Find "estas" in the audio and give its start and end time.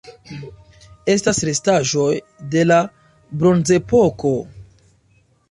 1.13-1.41